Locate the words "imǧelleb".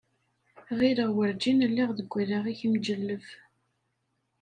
2.67-3.25